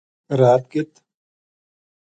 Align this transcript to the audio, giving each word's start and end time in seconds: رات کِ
رات 0.39 0.63
کِ 0.71 0.73